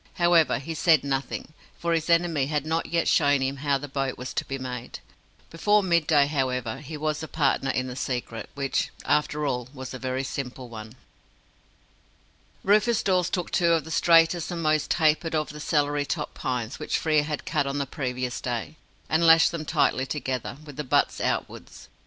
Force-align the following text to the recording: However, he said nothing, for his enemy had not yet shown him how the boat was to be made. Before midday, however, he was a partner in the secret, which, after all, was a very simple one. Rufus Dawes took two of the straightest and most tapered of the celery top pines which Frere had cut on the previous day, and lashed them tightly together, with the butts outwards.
However, 0.15 0.57
he 0.57 0.73
said 0.73 1.03
nothing, 1.03 1.53
for 1.77 1.93
his 1.93 2.09
enemy 2.09 2.47
had 2.47 2.65
not 2.65 2.87
yet 2.87 3.07
shown 3.07 3.41
him 3.43 3.57
how 3.57 3.77
the 3.77 3.87
boat 3.87 4.17
was 4.17 4.33
to 4.33 4.43
be 4.43 4.57
made. 4.57 4.97
Before 5.51 5.83
midday, 5.83 6.25
however, 6.25 6.79
he 6.79 6.97
was 6.97 7.21
a 7.21 7.27
partner 7.27 7.69
in 7.69 7.85
the 7.85 7.95
secret, 7.95 8.49
which, 8.55 8.89
after 9.05 9.45
all, 9.45 9.69
was 9.75 9.93
a 9.93 9.99
very 9.99 10.23
simple 10.23 10.69
one. 10.69 10.95
Rufus 12.63 13.03
Dawes 13.03 13.29
took 13.29 13.51
two 13.51 13.73
of 13.73 13.83
the 13.83 13.91
straightest 13.91 14.49
and 14.49 14.63
most 14.63 14.89
tapered 14.89 15.35
of 15.35 15.49
the 15.49 15.59
celery 15.59 16.05
top 16.07 16.33
pines 16.33 16.79
which 16.79 16.97
Frere 16.97 17.21
had 17.21 17.45
cut 17.45 17.67
on 17.67 17.77
the 17.77 17.85
previous 17.85 18.41
day, 18.41 18.77
and 19.07 19.27
lashed 19.27 19.51
them 19.51 19.65
tightly 19.65 20.07
together, 20.07 20.57
with 20.65 20.77
the 20.77 20.83
butts 20.83 21.21
outwards. 21.21 21.89